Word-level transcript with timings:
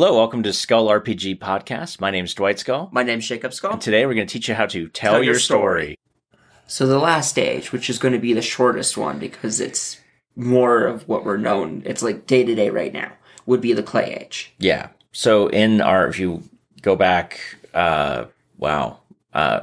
Hello, 0.00 0.14
welcome 0.14 0.44
to 0.44 0.52
Skull 0.52 0.86
RPG 0.86 1.40
Podcast. 1.40 2.00
My 2.00 2.12
name 2.12 2.24
is 2.24 2.32
Dwight 2.32 2.60
Skull. 2.60 2.88
My 2.92 3.02
name 3.02 3.14
name's 3.14 3.26
Jacob 3.26 3.52
Skull. 3.52 3.72
And 3.72 3.80
today 3.80 4.06
we're 4.06 4.14
going 4.14 4.28
to 4.28 4.32
teach 4.32 4.48
you 4.48 4.54
how 4.54 4.66
to 4.66 4.86
tell, 4.86 5.14
Tell 5.14 5.24
your, 5.24 5.32
your 5.32 5.40
story. 5.40 5.98
So 6.68 6.86
the 6.86 7.00
last 7.00 7.30
stage, 7.30 7.72
which 7.72 7.90
is 7.90 7.98
going 7.98 8.14
to 8.14 8.20
be 8.20 8.32
the 8.32 8.40
shortest 8.40 8.96
one 8.96 9.18
because 9.18 9.58
it's 9.58 9.98
more 10.36 10.86
of 10.86 11.08
what 11.08 11.24
we're 11.24 11.36
known, 11.36 11.82
it's 11.84 12.00
like 12.00 12.28
day 12.28 12.44
to 12.44 12.54
day 12.54 12.70
right 12.70 12.92
now, 12.92 13.10
would 13.44 13.60
be 13.60 13.72
the 13.72 13.82
clay 13.82 14.16
age. 14.22 14.54
Yeah. 14.58 14.90
So 15.10 15.48
in 15.48 15.80
our, 15.80 16.06
if 16.06 16.20
you 16.20 16.44
go 16.80 16.94
back, 16.94 17.40
uh, 17.74 18.26
wow, 18.56 19.00
uh, 19.34 19.62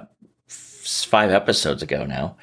f- 0.49 1.05
five 1.07 1.31
episodes 1.31 1.81
ago 1.81 2.05
now, 2.05 2.35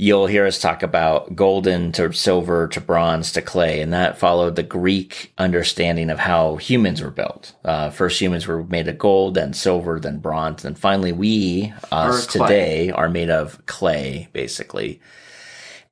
you'll 0.00 0.26
hear 0.26 0.46
us 0.46 0.58
talk 0.58 0.82
about 0.82 1.36
golden 1.36 1.92
to 1.92 2.10
silver 2.14 2.66
to 2.68 2.80
bronze 2.80 3.32
to 3.32 3.42
clay, 3.42 3.82
and 3.82 3.92
that 3.92 4.18
followed 4.18 4.56
the 4.56 4.62
Greek 4.62 5.30
understanding 5.36 6.08
of 6.08 6.18
how 6.18 6.56
humans 6.56 7.02
were 7.02 7.10
built. 7.10 7.52
Uh, 7.66 7.90
first, 7.90 8.18
humans 8.18 8.46
were 8.46 8.64
made 8.64 8.88
of 8.88 8.96
gold, 8.98 9.34
then 9.34 9.52
silver, 9.52 10.00
then 10.00 10.18
bronze, 10.18 10.64
and 10.64 10.78
finally, 10.78 11.12
we 11.12 11.70
us 11.92 12.26
today 12.26 12.90
are 12.90 13.10
made 13.10 13.28
of 13.28 13.64
clay, 13.66 14.28
basically. 14.32 15.02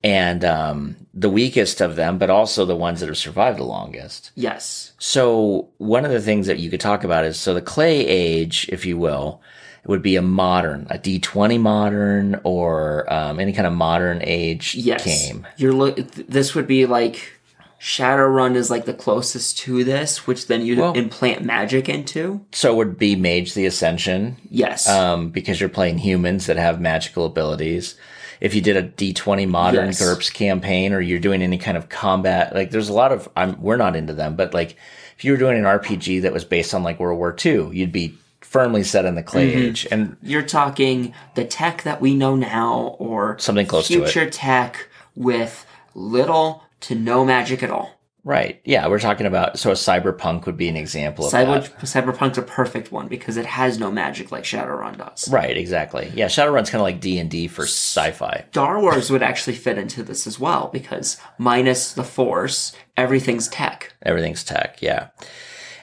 And 0.02 0.42
um, 0.42 0.96
the 1.12 1.28
weakest 1.28 1.82
of 1.82 1.96
them, 1.96 2.16
but 2.16 2.30
also 2.30 2.64
the 2.64 2.76
ones 2.76 3.00
that 3.00 3.08
have 3.08 3.18
survived 3.18 3.58
the 3.58 3.64
longest. 3.64 4.30
Yes. 4.36 4.92
So 4.98 5.68
one 5.76 6.06
of 6.06 6.12
the 6.12 6.22
things 6.22 6.46
that 6.46 6.60
you 6.60 6.70
could 6.70 6.80
talk 6.80 7.04
about 7.04 7.26
is 7.26 7.38
so 7.38 7.52
the 7.52 7.60
clay 7.60 8.06
age, 8.06 8.70
if 8.70 8.86
you 8.86 8.96
will, 8.96 9.42
would 9.86 10.02
be 10.02 10.16
a 10.16 10.22
modern, 10.22 10.86
a 10.90 10.98
D20 10.98 11.58
modern 11.60 12.40
or 12.44 13.10
um, 13.12 13.40
any 13.40 13.52
kind 13.52 13.66
of 13.66 13.72
modern 13.72 14.20
age 14.22 14.74
Yes. 14.74 15.04
game. 15.04 15.46
You're 15.56 15.72
look. 15.72 15.96
th- 15.96 16.26
This 16.28 16.54
would 16.54 16.66
be 16.66 16.84
like 16.86 17.32
Shadowrun 17.80 18.56
is 18.56 18.70
like 18.70 18.86
the 18.86 18.92
closest 18.94 19.58
to 19.58 19.84
this, 19.84 20.26
which 20.26 20.48
then 20.48 20.62
you 20.62 20.80
Well- 20.80 20.92
implant 20.94 21.44
magic 21.44 21.88
into. 21.88 22.40
So 22.52 22.72
it 22.72 22.76
would 22.76 22.98
be 22.98 23.14
Mage 23.16 23.54
the 23.54 23.66
Ascension 23.66 24.36
Yes. 24.50 24.88
um, 24.88 25.30
because 25.30 25.60
you're 25.60 25.68
playing 25.68 25.98
humans 25.98 26.46
that 26.46 26.56
have 26.56 26.80
magical 26.80 27.24
abilities. 27.24 27.94
If 28.40 28.54
you 28.54 28.60
did 28.60 28.76
a 28.76 28.82
D20 28.82 29.46
modern 29.48 29.86
Yes. 29.86 30.00
GURPS 30.00 30.30
campaign 30.32 30.92
or 30.92 31.00
you're 31.00 31.18
doing 31.20 31.40
any 31.42 31.58
kind 31.58 31.76
of 31.76 31.88
combat, 31.88 32.54
like 32.54 32.70
there's 32.70 32.88
a 32.88 32.92
lot 32.92 33.12
of, 33.12 33.28
I'm, 33.36 33.60
we're 33.60 33.76
not 33.76 33.96
into 33.96 34.12
them, 34.12 34.34
but 34.36 34.52
like 34.54 34.76
if 35.16 35.24
you 35.24 35.32
were 35.32 35.38
doing 35.38 35.56
an 35.58 35.64
RPG 35.64 36.22
that 36.22 36.32
was 36.32 36.44
based 36.44 36.74
on 36.74 36.82
like 36.82 36.98
World 37.00 37.18
War 37.18 37.34
II, 37.44 37.70
you'd 37.72 37.92
be 37.92 38.14
firmly 38.40 38.82
set 38.82 39.04
in 39.04 39.14
the 39.14 39.22
clay 39.22 39.50
Mm-hmm. 39.52 39.58
age. 39.68 39.86
And 39.90 40.16
You're 40.22 40.42
talking 40.42 41.12
the 41.34 41.44
tech 41.44 41.82
that 41.82 42.00
we 42.00 42.14
know 42.14 42.36
now, 42.36 42.96
or 42.98 43.38
Something 43.38 43.66
close 43.66 43.88
to 43.88 43.94
it. 44.04 44.10
future 44.10 44.28
tech 44.30 44.88
with 45.14 45.66
little 45.94 46.62
to 46.80 46.94
no 46.94 47.24
magic 47.24 47.62
at 47.62 47.70
all. 47.70 47.94
Right. 48.24 48.60
Yeah, 48.64 48.88
we're 48.88 48.98
talking 48.98 49.26
about 49.26 49.58
so 49.58 49.70
a 49.70 49.74
cyberpunk 49.74 50.44
would 50.44 50.56
be 50.58 50.68
an 50.68 50.76
example 50.76 51.24
of 51.26 51.32
Cyber, 51.32 51.62
that. 51.62 51.78
Cyberpunk's 51.80 52.36
a 52.36 52.42
perfect 52.42 52.92
one 52.92 53.08
because 53.08 53.38
it 53.38 53.46
has 53.46 53.78
no 53.78 53.90
magic 53.90 54.30
like 54.30 54.44
Shadowrun 54.44 54.98
does. 54.98 55.30
Right, 55.30 55.56
exactly. 55.56 56.12
Yeah, 56.14 56.26
Shadowrun's 56.26 56.68
kind 56.68 56.80
of 56.80 56.84
like 56.84 57.00
D 57.00 57.18
and 57.18 57.30
D 57.30 57.48
for 57.48 57.62
sci-fi. 57.62 58.44
Star 58.50 58.80
Wars 58.80 59.10
would 59.10 59.22
actually 59.22 59.54
fit 59.56 59.78
into 59.78 60.02
this 60.02 60.26
as 60.26 60.38
well 60.38 60.68
because 60.72 61.16
minus 61.38 61.94
the 61.94 62.04
Force, 62.04 62.74
everything's 62.98 63.48
tech. 63.48 63.94
Everything's 64.02 64.44
tech. 64.44 64.82
Yeah. 64.82 65.08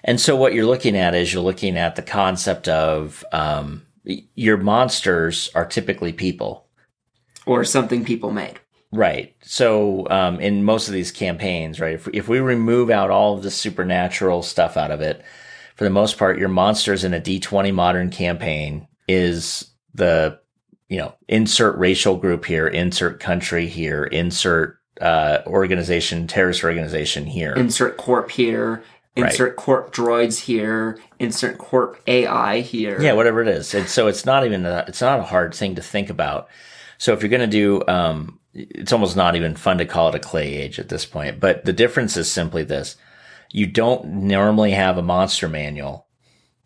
And 0.05 0.21
so 0.21 0.35
what 0.35 0.53
you're 0.53 0.67
looking 0.67 0.95
at 0.95 1.15
is 1.15 1.33
you're 1.33 1.43
looking 1.43 1.77
at 1.77 1.95
the 1.95 2.03
concept 2.03 2.67
of 2.67 3.25
um, 3.31 3.81
your 4.03 4.57
monsters 4.57 5.49
are 5.55 5.65
typically 5.65 6.13
people. 6.13 6.67
Or 7.47 7.63
something 7.63 8.05
people 8.05 8.31
made. 8.31 8.59
Right. 8.91 9.35
So 9.41 10.07
um, 10.09 10.39
in 10.39 10.63
most 10.63 10.87
of 10.87 10.93
these 10.93 11.11
campaigns, 11.11 11.79
right, 11.79 11.95
if, 11.95 12.07
if 12.13 12.27
we 12.27 12.39
remove 12.39 12.91
out 12.91 13.09
all 13.09 13.35
of 13.35 13.43
the 13.43 13.51
supernatural 13.51 14.43
stuff 14.43 14.77
out 14.77 14.91
of 14.91 15.01
it, 15.01 15.23
for 15.75 15.83
the 15.83 15.89
most 15.89 16.17
part, 16.17 16.37
your 16.37 16.49
monsters 16.49 17.03
in 17.03 17.13
a 17.13 17.19
D20 17.19 17.73
modern 17.73 18.09
campaign 18.09 18.87
is 19.07 19.71
the, 19.93 20.39
you 20.87 20.97
know, 20.97 21.15
insert 21.27 21.77
racial 21.77 22.15
group 22.15 22.45
here, 22.45 22.67
insert 22.67 23.19
country 23.19 23.67
here, 23.67 24.05
insert 24.05 24.77
uh, 25.01 25.39
organization, 25.45 26.27
terrorist 26.27 26.63
organization 26.63 27.25
here. 27.25 27.53
Insert 27.53 27.97
corp 27.97 28.31
here, 28.31 28.83
Right. 29.17 29.31
insert 29.31 29.55
corp 29.55 29.93
droids 29.93 30.39
here, 30.39 30.99
insert 31.19 31.57
corp 31.57 32.01
AI 32.05 32.59
here. 32.59 33.01
Yeah, 33.01 33.13
whatever 33.13 33.41
it 33.41 33.47
is. 33.47 33.73
And 33.73 33.87
so 33.87 34.07
it's 34.07 34.25
not 34.25 34.45
even 34.45 34.65
a, 34.65 34.83
it's 34.87 35.01
not 35.01 35.19
a 35.19 35.23
hard 35.23 35.55
thing 35.55 35.75
to 35.75 35.81
think 35.81 36.09
about. 36.09 36.49
So 36.97 37.13
if 37.13 37.21
you're 37.21 37.29
going 37.29 37.39
to 37.41 37.47
do, 37.47 37.81
um, 37.87 38.39
it's 38.53 38.91
almost 38.91 39.15
not 39.15 39.35
even 39.35 39.55
fun 39.55 39.77
to 39.77 39.85
call 39.85 40.09
it 40.09 40.15
a 40.15 40.19
clay 40.19 40.55
age 40.55 40.79
at 40.79 40.89
this 40.89 41.05
point. 41.05 41.39
But 41.39 41.63
the 41.65 41.73
difference 41.73 42.17
is 42.17 42.29
simply 42.29 42.63
this: 42.63 42.97
you 43.51 43.67
don't 43.67 44.05
normally 44.05 44.71
have 44.71 44.97
a 44.97 45.03
monster 45.03 45.47
manual 45.47 46.07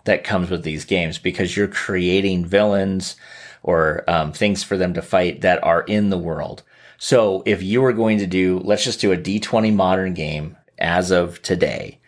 that 0.05 0.23
comes 0.23 0.49
with 0.49 0.63
these 0.63 0.85
games 0.85 1.19
because 1.19 1.55
you're 1.55 1.67
creating 1.67 2.45
villains 2.45 3.15
or 3.61 4.03
um, 4.09 4.31
things 4.31 4.63
for 4.63 4.77
them 4.77 4.93
to 4.93 5.01
fight 5.01 5.41
that 5.41 5.63
are 5.63 5.81
in 5.83 6.09
the 6.09 6.17
world. 6.17 6.63
So 6.97 7.43
if 7.45 7.61
you 7.61 7.81
were 7.81 7.93
going 7.93 8.17
to 8.19 8.27
do, 8.27 8.59
let's 8.63 8.83
just 8.83 9.01
do 9.01 9.11
a 9.11 9.17
D20 9.17 9.73
modern 9.73 10.13
game 10.13 10.57
as 10.77 11.11
of 11.11 11.41
today. 11.41 11.99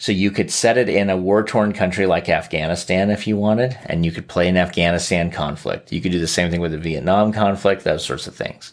So 0.00 0.12
you 0.12 0.30
could 0.30 0.50
set 0.50 0.78
it 0.78 0.88
in 0.88 1.10
a 1.10 1.16
war 1.18 1.44
torn 1.44 1.74
country 1.74 2.06
like 2.06 2.30
Afghanistan 2.30 3.10
if 3.10 3.26
you 3.26 3.36
wanted, 3.36 3.76
and 3.84 4.02
you 4.02 4.10
could 4.10 4.28
play 4.28 4.48
an 4.48 4.56
Afghanistan 4.56 5.30
conflict. 5.30 5.92
You 5.92 6.00
could 6.00 6.10
do 6.10 6.18
the 6.18 6.26
same 6.26 6.50
thing 6.50 6.62
with 6.62 6.72
the 6.72 6.78
Vietnam 6.78 7.34
conflict, 7.34 7.84
those 7.84 8.02
sorts 8.02 8.26
of 8.26 8.34
things. 8.34 8.72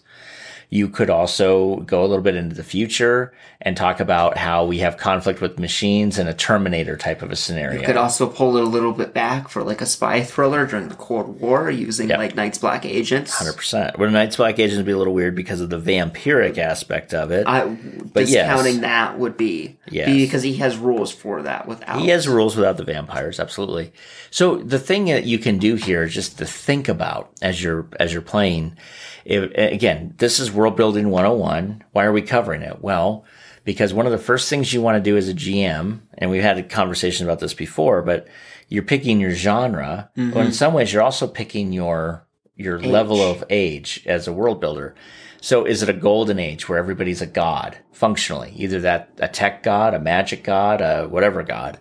You 0.69 0.89
could 0.89 1.09
also 1.09 1.77
go 1.77 2.01
a 2.03 2.07
little 2.07 2.21
bit 2.23 2.35
into 2.35 2.53
the 2.53 2.63
future 2.63 3.31
and 3.61 3.77
talk 3.77 4.01
about 4.01 4.35
how 4.37 4.65
we 4.65 4.79
have 4.79 4.97
conflict 4.97 5.39
with 5.39 5.57
machines 5.57 6.19
and 6.19 6.27
a 6.27 6.33
Terminator 6.33 6.97
type 6.97 7.21
of 7.21 7.31
a 7.31 7.37
scenario. 7.37 7.79
You 7.79 7.85
could 7.85 7.95
also 7.95 8.27
pull 8.27 8.57
it 8.57 8.63
a 8.63 8.67
little 8.67 8.91
bit 8.91 9.13
back 9.13 9.47
for 9.47 9.63
like 9.63 9.79
a 9.79 9.85
spy 9.85 10.21
thriller 10.21 10.65
during 10.65 10.89
the 10.89 10.95
Cold 10.95 11.39
War 11.39 11.71
using 11.71 12.09
Yeah. 12.09 12.17
like 12.17 12.35
Night's 12.35 12.57
Black 12.57 12.85
Agents. 12.85 13.33
Hundred 13.33 13.55
percent. 13.55 13.97
Where 13.97 14.11
Night's 14.11 14.35
Black 14.35 14.59
Agents 14.59 14.75
would 14.75 14.85
be 14.85 14.91
a 14.91 14.97
little 14.97 15.13
weird 15.13 15.35
because 15.35 15.61
of 15.61 15.69
the 15.69 15.79
vampiric 15.79 16.57
aspect 16.57 17.13
of 17.13 17.31
it. 17.31 17.47
I, 17.47 17.65
But 17.65 18.27
yes. 18.27 18.31
discounting 18.47 18.81
that 18.81 19.17
would 19.17 19.37
be 19.37 19.77
Yes. 19.89 20.09
because 20.09 20.43
he 20.43 20.55
has 20.57 20.75
rules 20.75 21.13
for 21.13 21.43
that 21.43 21.65
without 21.65 22.01
He 22.01 22.09
has 22.09 22.27
rules 22.27 22.57
without 22.57 22.75
the 22.75 22.83
vampires, 22.83 23.39
absolutely. 23.39 23.93
So 24.31 24.57
the 24.57 24.79
thing 24.79 25.05
that 25.05 25.23
you 25.23 25.39
can 25.39 25.59
do 25.59 25.75
here 25.75 26.03
is 26.03 26.13
just 26.13 26.37
to 26.39 26.45
think 26.45 26.89
about 26.89 27.31
as 27.41 27.63
you're 27.63 27.87
as 28.01 28.11
you're 28.11 28.21
playing. 28.21 28.75
If, 29.23 29.51
again, 29.55 30.13
this 30.19 30.39
is 30.39 30.51
world 30.57 30.75
building 30.75 31.09
101. 31.09 31.83
Why 31.91 32.03
are 32.03 32.11
we 32.11 32.21
covering 32.21 32.61
it? 32.61 32.81
Well, 32.81 33.23
because 33.63 33.93
one 33.93 34.05
of 34.05 34.11
the 34.11 34.17
first 34.17 34.49
things 34.49 34.73
you 34.73 34.81
want 34.81 34.95
to 34.97 35.09
do 35.09 35.15
as 35.15 35.29
a 35.29 35.33
GM, 35.33 35.99
and 36.17 36.29
we've 36.29 36.41
had 36.41 36.57
a 36.57 36.63
conversation 36.63 37.25
about 37.25 37.39
this 37.39 37.53
before, 37.53 38.01
but 38.01 38.27
you're 38.67 38.83
picking 38.83 39.19
your 39.19 39.31
genre. 39.31 40.09
Mm-hmm. 40.17 40.31
But 40.31 40.45
in 40.47 40.53
some 40.53 40.73
ways, 40.73 40.91
you're 40.91 41.03
also 41.03 41.27
picking 41.27 41.71
your 41.71 42.27
your 42.55 42.79
level 42.79 43.21
of 43.21 43.43
age 43.51 44.03
as 44.07 44.27
a 44.27 44.33
world 44.33 44.59
builder. 44.59 44.95
So 45.41 45.65
is 45.65 45.83
it 45.83 45.89
a 45.89 45.93
golden 45.93 46.39
age 46.39 46.67
where 46.67 46.79
everybody's 46.79 47.21
a 47.21 47.27
god 47.27 47.77
functionally, 47.91 48.51
either 48.55 48.79
that 48.81 49.11
a 49.19 49.27
tech 49.27 49.61
god, 49.61 49.93
a 49.93 49.99
magic 49.99 50.43
god, 50.43 50.81
a 50.81 51.07
whatever 51.07 51.43
god? 51.43 51.79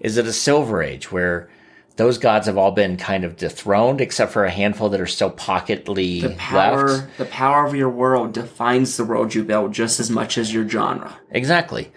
Is 0.00 0.18
it 0.18 0.26
a 0.26 0.32
silver 0.32 0.82
age 0.82 1.10
where 1.10 1.48
those 1.98 2.16
gods 2.16 2.46
have 2.46 2.56
all 2.56 2.70
been 2.70 2.96
kind 2.96 3.24
of 3.24 3.36
dethroned 3.36 4.00
except 4.00 4.30
for 4.32 4.44
a 4.44 4.50
handful 4.50 4.88
that 4.88 5.00
are 5.00 5.06
still 5.06 5.30
pocketly 5.30 6.20
the 6.20 6.30
power. 6.30 6.86
left? 6.88 7.18
The 7.18 7.24
power 7.24 7.66
of 7.66 7.74
your 7.74 7.90
world 7.90 8.32
defines 8.32 8.96
the 8.96 9.04
world 9.04 9.34
you 9.34 9.42
build 9.42 9.74
just 9.74 9.98
as 9.98 10.08
much 10.08 10.38
as 10.38 10.54
your 10.54 10.66
genre. 10.68 11.18
Exactly. 11.32 11.90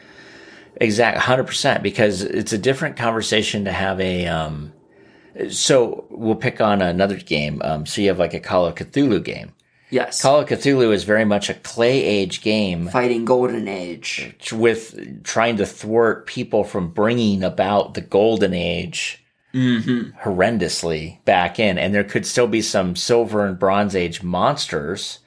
Exact 0.78 1.20
100% 1.20 1.84
because 1.84 2.24
it's 2.24 2.52
a 2.52 2.58
different 2.58 2.98
conversation 2.98 3.66
to 3.66 3.72
have 3.72 4.02
a 4.02 4.26
um 4.26 4.74
so 5.52 6.06
we'll 6.10 6.36
pick 6.36 6.60
on 6.60 6.82
another 6.82 7.18
game. 7.18 7.62
Um 7.64 7.86
so 7.86 8.02
you 8.02 8.08
have 8.08 8.20
like 8.20 8.34
a 8.34 8.40
Call 8.40 8.66
of 8.66 8.74
Cthulhu 8.74 9.24
game. 9.24 9.54
Yes, 9.92 10.20
Call 10.20 10.40
of 10.40 10.48
Cthulhu 10.48 10.92
is 10.92 11.04
very 11.04 11.26
much 11.26 11.48
a 11.48 11.54
clay 11.54 12.04
age 12.04 12.42
game 12.42 12.88
fighting 12.88 13.24
Golden 13.24 13.68
Age. 13.68 14.36
with 14.52 15.24
trying 15.24 15.58
to 15.58 15.66
thwart 15.68 16.26
people 16.26 16.64
from 16.64 16.90
bringing 16.90 17.44
about 17.44 17.94
the 17.94 18.02
golden 18.02 18.56
age 18.56 19.21
horrendously 19.54 21.24
back 21.26 21.60
in 21.60 21.78
and 21.78 21.94
there 21.94 22.04
could 22.04 22.26
still 22.26 22.48
be 22.48 22.62
some 22.62 22.96
silver 22.96 23.46
and 23.46 23.60
bronze 23.60 23.96
age 23.96 24.24
monsters 24.24 25.20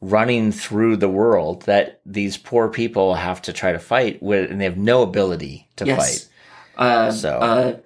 running 0.00 0.52
through 0.52 0.96
the 0.96 1.08
world 1.08 1.62
that 1.62 2.00
these 2.04 2.36
poor 2.36 2.68
people 2.68 3.14
have 3.14 3.40
to 3.42 3.52
try 3.52 3.72
to 3.72 3.78
fight 3.78 4.22
with 4.22 4.50
and 4.50 4.60
they 4.60 4.64
have 4.64 4.76
no 4.76 5.02
ability 5.02 5.68
to 5.76 5.86
Yes. 5.86 5.96
fight 5.96 6.28
Uh, 6.76 7.10
so 7.10 7.38
uh, 7.38 7.76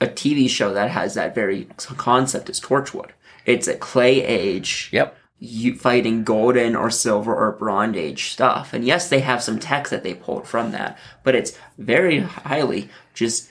a 0.00 0.06
TV 0.06 0.48
show 0.48 0.74
that 0.74 0.90
has 0.90 1.14
that 1.14 1.34
very 1.34 1.68
concept 1.76 2.50
is 2.50 2.60
Torchwood. 2.60 3.10
It's 3.46 3.68
a 3.68 3.76
clay 3.76 4.24
age. 4.24 4.88
yep 4.92 5.16
you 5.44 5.74
fighting 5.74 6.22
golden 6.22 6.76
or 6.76 6.88
silver 6.88 7.34
or 7.34 7.50
bronze 7.50 7.96
age 7.96 8.30
stuff. 8.30 8.72
And 8.72 8.84
yes, 8.84 9.08
they 9.08 9.18
have 9.18 9.42
some 9.42 9.58
tech 9.58 9.88
that 9.88 10.04
they 10.04 10.14
pulled 10.14 10.46
from 10.46 10.70
that, 10.70 10.96
but 11.24 11.34
it's 11.34 11.58
very 11.76 12.20
highly 12.20 12.88
just 13.12 13.50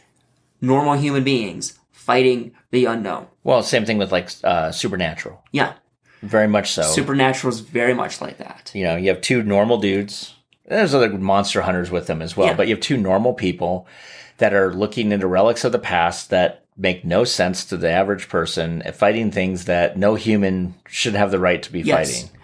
normal 0.61 0.93
human 0.93 1.23
beings 1.23 1.79
fighting 1.91 2.51
the 2.71 2.85
unknown. 2.85 3.27
well 3.43 3.61
same 3.63 3.85
thing 3.85 3.97
with 3.97 4.11
like 4.11 4.29
uh 4.43 4.71
supernatural 4.71 5.41
Yeah, 5.51 5.73
very 6.21 6.47
much 6.47 6.71
so 6.71 6.83
supernatural 6.83 7.53
is 7.53 7.59
very 7.59 7.93
much 7.93 8.21
like 8.21 8.37
that. 8.37 8.71
you 8.73 8.83
know 8.83 8.95
you 8.95 9.09
have 9.09 9.21
two 9.21 9.43
normal 9.43 9.77
dudes 9.79 10.35
there's 10.67 10.93
other 10.93 11.09
monster 11.17 11.61
hunters 11.63 11.91
with 11.91 12.07
them 12.07 12.21
as 12.21 12.37
well. 12.37 12.47
Yeah. 12.47 12.53
But 12.55 12.67
you 12.69 12.75
have 12.75 12.81
two 12.81 12.95
normal 12.95 13.33
people 13.33 13.87
that 14.37 14.53
are 14.53 14.73
looking 14.73 15.11
into 15.11 15.27
relics 15.27 15.65
of 15.65 15.73
the 15.73 15.79
past 15.79 16.29
that 16.29 16.63
make 16.77 17.03
no 17.03 17.25
sense 17.25 17.65
to 17.65 17.75
the 17.77 17.89
average 17.89 18.29
person, 18.29 18.81
fighting 18.93 19.31
things 19.31 19.65
that 19.65 19.97
no 19.97 20.15
human 20.15 20.75
should 20.87 21.13
have 21.13 21.29
the 21.29 21.39
right 21.39 21.61
to 21.63 21.71
be 21.73 21.81
Yes. 21.81 22.21
fighting. 22.21 22.37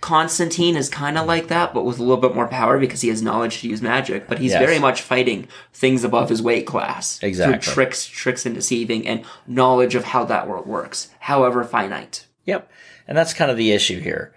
Constantine 0.00 0.76
is 0.76 0.88
kind 0.88 1.18
of 1.18 1.26
like 1.26 1.48
that, 1.48 1.74
but 1.74 1.84
with 1.84 1.98
a 1.98 2.02
little 2.02 2.16
bit 2.22 2.34
more 2.34 2.46
power 2.46 2.78
because 2.78 3.00
he 3.00 3.08
has 3.08 3.20
knowledge 3.22 3.60
to 3.60 3.68
use 3.68 3.82
magic. 3.82 4.28
But 4.28 4.38
he's 4.38 4.52
Yes. 4.52 4.60
very 4.64 4.78
much 4.78 5.02
fighting 5.02 5.48
things 5.72 6.04
above 6.04 6.28
his 6.28 6.40
weight 6.40 6.66
class 6.66 7.18
Exactly. 7.22 7.58
through 7.58 7.72
tricks, 7.74 8.06
tricks 8.06 8.46
and 8.46 8.54
deceiving, 8.54 9.06
and 9.08 9.22
knowledge 9.46 9.94
of 9.94 10.04
how 10.04 10.24
that 10.24 10.48
world 10.48 10.66
works, 10.66 11.08
however 11.20 11.64
finite. 11.64 12.26
Yep. 12.44 12.70
And 13.08 13.18
that's 13.18 13.34
kind 13.34 13.50
of 13.50 13.56
the 13.56 13.72
issue 13.72 14.00
here 14.00 14.32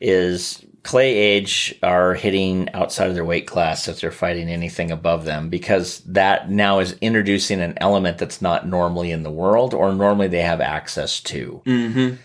is 0.00 0.64
Clay 0.82 1.14
Age 1.14 1.74
are 1.82 2.14
hitting 2.14 2.68
outside 2.74 3.08
of 3.08 3.14
their 3.14 3.24
weight 3.24 3.46
class 3.46 3.88
if 3.88 4.00
they're 4.00 4.10
fighting 4.12 4.48
anything 4.48 4.90
above 4.90 5.24
them 5.24 5.48
because 5.48 6.00
that 6.06 6.50
now 6.50 6.78
is 6.78 6.96
introducing 7.00 7.60
an 7.60 7.74
element 7.78 8.18
that's 8.18 8.40
not 8.42 8.68
normally 8.68 9.10
in 9.10 9.22
the 9.22 9.30
world 9.30 9.74
or 9.74 9.92
normally 9.92 10.28
they 10.28 10.42
have 10.42 10.60
access 10.60 11.20
to. 11.20 11.62
Mm-hmm. 11.66 12.16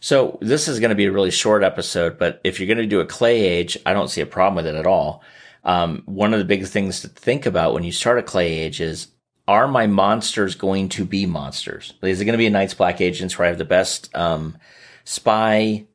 So 0.00 0.38
this 0.40 0.68
is 0.68 0.78
going 0.78 0.90
to 0.90 0.96
be 0.96 1.06
a 1.06 1.12
really 1.12 1.30
short 1.30 1.62
episode, 1.62 2.18
but 2.18 2.40
if 2.44 2.58
you're 2.60 2.68
going 2.68 2.78
to 2.78 2.86
do 2.86 3.00
a 3.00 3.06
Clay 3.06 3.40
Age, 3.40 3.76
I 3.84 3.92
don't 3.92 4.08
see 4.08 4.20
a 4.20 4.26
problem 4.26 4.56
with 4.56 4.72
it 4.72 4.78
at 4.78 4.86
all. 4.86 5.22
Um, 5.64 6.02
one 6.06 6.32
of 6.32 6.38
the 6.38 6.44
big 6.44 6.64
things 6.66 7.00
to 7.00 7.08
think 7.08 7.46
about 7.46 7.74
when 7.74 7.82
you 7.82 7.92
start 7.92 8.18
a 8.18 8.22
Clay 8.22 8.60
Age 8.60 8.80
is 8.80 9.08
are 9.48 9.66
my 9.66 9.86
monsters 9.86 10.54
going 10.54 10.90
to 10.90 11.04
be 11.04 11.24
monsters? 11.26 11.94
Is 12.02 12.20
it 12.20 12.26
going 12.26 12.34
to 12.34 12.38
be 12.38 12.46
a 12.46 12.50
Night's 12.50 12.74
Black 12.74 13.00
Agents 13.00 13.38
where 13.38 13.46
I 13.46 13.48
have 13.48 13.58
the 13.58 13.64
best 13.64 14.14
um, 14.14 14.58
spy, 15.04 15.86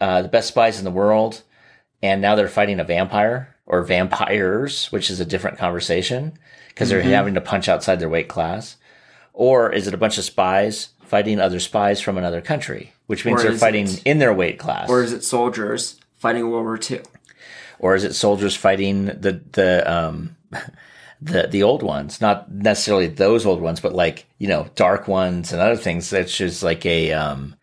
uh, 0.00 0.22
the 0.22 0.28
best 0.28 0.48
spies 0.48 0.78
in 0.78 0.84
the 0.84 0.90
world, 0.90 1.42
and 2.02 2.20
now 2.20 2.34
they're 2.34 2.48
fighting 2.48 2.80
a 2.80 2.84
vampire 2.84 3.56
or 3.66 3.82
vampires, 3.82 4.92
which 4.92 5.10
is 5.10 5.20
a 5.20 5.24
different 5.24 5.58
conversation 5.58 6.38
because 6.68 6.90
they're 6.90 7.02
having 7.02 7.34
to 7.34 7.40
punch 7.40 7.68
outside 7.68 7.98
their 7.98 8.08
weight 8.10 8.28
class? 8.28 8.76
Or 9.32 9.72
is 9.72 9.86
it 9.86 9.94
a 9.94 9.98
bunch 9.98 10.18
of 10.18 10.24
spies 10.24 10.90
fighting 11.08 11.40
other 11.40 11.60
spies 11.60 12.00
from 12.00 12.18
another 12.18 12.40
country, 12.40 12.92
which 13.06 13.24
means 13.24 13.40
Or 13.40 13.48
they're 13.48 13.58
fighting 13.58 13.86
it- 13.86 14.02
in 14.04 14.18
their 14.18 14.32
weight 14.32 14.58
class? 14.58 14.88
Or 14.90 15.02
is 15.02 15.12
it 15.12 15.24
soldiers 15.24 15.98
fighting 16.16 16.50
World 16.50 16.64
War 16.64 16.78
II? 16.90 17.00
or 17.80 17.94
is 17.94 18.02
it 18.02 18.12
soldiers 18.14 18.56
fighting 18.56 19.04
the 19.06 19.40
the 19.52 19.88
um 19.88 20.34
the 21.22 21.46
the 21.46 21.62
old 21.62 21.82
ones 21.82 22.20
not 22.20 22.50
necessarily 22.50 23.06
those 23.06 23.46
old 23.46 23.60
ones 23.60 23.78
but 23.80 23.92
like 23.92 24.26
you 24.38 24.48
know 24.48 24.66
dark 24.74 25.06
ones 25.06 25.52
and 25.52 25.60
other 25.62 25.76
things 25.76 26.10
that's 26.10 26.36
just 26.36 26.62
like 26.64 26.84
a 26.86 27.12
um 27.12 27.54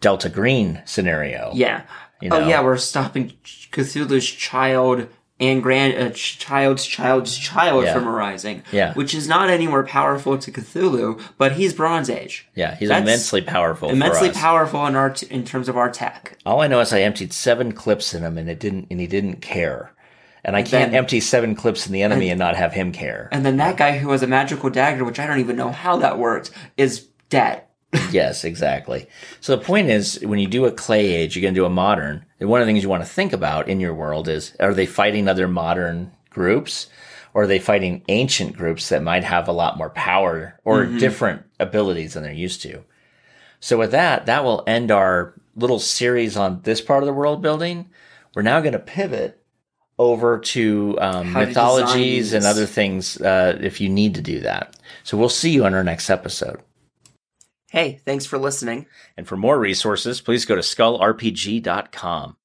delta 0.00 0.28
green 0.28 0.80
scenario 0.84 1.50
Yeah. 1.54 1.82
You 2.20 2.28
Oh 2.32 2.46
yeah, 2.48 2.62
we're 2.62 2.76
stopping 2.76 3.32
Cthulhu's 3.44 4.24
child 4.30 5.08
and 5.48 5.62
grand 5.62 5.96
uh, 5.96 6.10
ch- 6.10 6.38
child's 6.38 6.84
child's 6.86 7.36
child 7.38 7.84
Yeah. 7.84 7.94
from 7.94 8.08
arising. 8.08 8.62
Yeah. 8.72 8.94
Which 8.94 9.14
is 9.14 9.28
not 9.28 9.50
any 9.50 9.66
more 9.66 9.84
powerful 9.84 10.36
to 10.38 10.50
Cthulhu, 10.52 11.20
but 11.38 11.52
he's 11.52 11.72
Bronze 11.72 12.08
Age. 12.10 12.46
yeah 12.54 12.74
he's 12.76 12.88
That's 12.88 13.02
immensely 13.02 13.40
powerful 13.42 13.90
Immensely 13.90 14.30
powerful 14.30 14.86
in 14.86 14.94
our 14.96 15.10
t- 15.10 15.26
in 15.30 15.44
terms 15.44 15.68
of 15.68 15.76
our 15.76 15.90
tech. 15.90 16.38
all 16.46 16.60
i 16.60 16.66
know 16.66 16.80
is 16.80 16.92
i 16.92 17.00
emptied 17.00 17.32
seven 17.32 17.72
clips 17.72 18.14
in 18.14 18.22
him 18.22 18.38
and 18.38 18.48
it 18.48 18.60
didn't 18.60 18.86
and 18.90 19.00
he 19.00 19.06
didn't 19.06 19.40
care 19.40 19.92
and 20.44 20.54
i 20.56 20.62
can't 20.62 20.90
then- 20.92 20.98
empty 20.98 21.20
seven 21.20 21.54
clips 21.54 21.86
in 21.86 21.92
the 21.92 22.02
enemy 22.02 22.28
and 22.30 22.38
not 22.38 22.56
have 22.56 22.72
him 22.72 22.92
care 22.92 23.28
And 23.32 23.44
then 23.46 23.56
that 23.58 23.76
guy 23.76 23.98
who 23.98 24.10
has 24.10 24.22
a 24.22 24.26
magical 24.26 24.70
dagger, 24.70 25.04
which 25.04 25.18
I 25.18 25.26
don't 25.26 25.40
even 25.40 25.56
know 25.56 25.70
how 25.70 25.96
that 25.98 26.18
worked, 26.18 26.50
is 26.76 27.08
dead. 27.30 27.62
Yes, 28.10 28.44
exactly. 28.44 29.06
So 29.40 29.56
the 29.56 29.64
point 29.64 29.88
is, 29.88 30.20
when 30.22 30.38
you 30.38 30.46
do 30.46 30.66
a 30.66 30.72
clay 30.72 31.14
age, 31.14 31.36
you're 31.36 31.42
going 31.42 31.54
to 31.54 31.60
do 31.60 31.66
a 31.66 31.70
modern. 31.70 32.24
And 32.40 32.48
one 32.48 32.60
of 32.60 32.66
the 32.66 32.72
things 32.72 32.82
you 32.82 32.88
want 32.88 33.02
to 33.02 33.08
think 33.08 33.32
about 33.32 33.68
in 33.68 33.80
your 33.80 33.94
world 33.94 34.28
is, 34.28 34.56
are 34.60 34.74
they 34.74 34.86
fighting 34.86 35.28
other 35.28 35.48
modern 35.48 36.12
groups? 36.30 36.88
Or 37.32 37.42
are 37.42 37.46
they 37.48 37.58
fighting 37.58 38.04
ancient 38.08 38.56
groups 38.56 38.90
that 38.90 39.02
might 39.02 39.24
have 39.24 39.48
a 39.48 39.52
lot 39.52 39.76
more 39.76 39.90
power 39.90 40.60
or 40.64 40.86
different 40.86 41.42
abilities 41.58 42.14
than 42.14 42.22
they're 42.22 42.32
used 42.32 42.62
to? 42.62 42.84
So 43.58 43.76
with 43.76 43.90
that, 43.90 44.26
that 44.26 44.44
will 44.44 44.62
end 44.68 44.92
our 44.92 45.34
little 45.56 45.80
series 45.80 46.36
on 46.36 46.60
this 46.62 46.80
part 46.80 47.02
of 47.02 47.08
the 47.08 47.12
world 47.12 47.42
building. 47.42 47.90
We're 48.36 48.42
now 48.42 48.60
going 48.60 48.74
to 48.74 48.78
pivot 48.78 49.42
over 49.98 50.38
to 50.38 50.96
um, 51.00 51.32
mythologies 51.32 52.32
and 52.34 52.44
other 52.44 52.66
things 52.66 53.20
uh, 53.20 53.58
if 53.60 53.80
you 53.80 53.88
need 53.88 54.14
to 54.14 54.20
do 54.20 54.40
that. 54.40 54.76
So 55.02 55.16
we'll 55.16 55.28
see 55.28 55.50
you 55.50 55.64
on 55.64 55.74
our 55.74 55.84
next 55.84 56.10
episode. 56.10 56.60
Hey, 57.74 57.98
thanks 58.04 58.24
for 58.24 58.38
listening. 58.38 58.86
And 59.16 59.26
for 59.26 59.36
more 59.36 59.58
resources, 59.58 60.20
please 60.20 60.44
go 60.44 60.54
to 60.54 60.60
skullrpg.com. 60.60 62.36